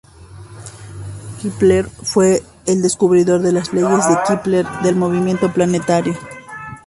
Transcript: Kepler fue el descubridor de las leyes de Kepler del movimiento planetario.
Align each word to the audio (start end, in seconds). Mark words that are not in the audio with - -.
Kepler 1.43 1.85
fue 1.85 2.41
el 2.65 2.81
descubridor 2.81 3.39
de 3.43 3.51
las 3.51 3.71
leyes 3.71 4.07
de 4.09 4.17
Kepler 4.27 4.65
del 4.81 4.95
movimiento 4.95 5.53
planetario. 5.53 6.15